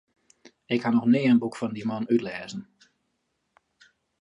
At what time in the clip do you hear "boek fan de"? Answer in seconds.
1.43-1.83